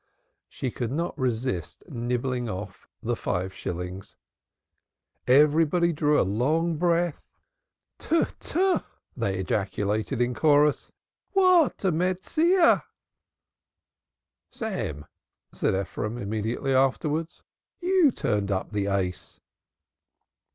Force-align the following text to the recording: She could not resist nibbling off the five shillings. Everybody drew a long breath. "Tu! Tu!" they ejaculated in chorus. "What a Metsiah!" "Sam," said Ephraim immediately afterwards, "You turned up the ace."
She 0.49 0.71
could 0.71 0.91
not 0.91 1.15
resist 1.15 1.83
nibbling 1.87 2.49
off 2.49 2.87
the 3.03 3.15
five 3.15 3.53
shillings. 3.53 4.15
Everybody 5.27 5.93
drew 5.93 6.19
a 6.19 6.23
long 6.25 6.77
breath. 6.77 7.21
"Tu! 7.99 8.25
Tu!" 8.39 8.79
they 9.15 9.37
ejaculated 9.37 10.19
in 10.19 10.33
chorus. 10.33 10.91
"What 11.33 11.83
a 11.85 11.91
Metsiah!" 11.91 12.81
"Sam," 14.49 15.05
said 15.53 15.75
Ephraim 15.79 16.17
immediately 16.17 16.73
afterwards, 16.73 17.43
"You 17.79 18.09
turned 18.09 18.49
up 18.49 18.71
the 18.71 18.87
ace." 18.87 19.39